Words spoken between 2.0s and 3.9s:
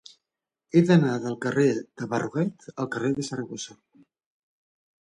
de Berruguete al carrer de Saragossa.